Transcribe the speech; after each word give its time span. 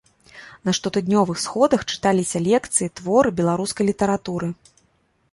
На 0.67 0.71
штотыднёвых 0.77 1.41
сходах 1.41 1.81
чыталіся 1.95 2.41
лекцыі, 2.47 2.87
творы 3.01 3.29
беларускай 3.41 3.85
літаратуры. 3.91 4.49